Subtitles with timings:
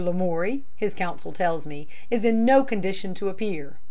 [0.03, 3.77] Lamoury, his counsel tells me, is in no condition to appear.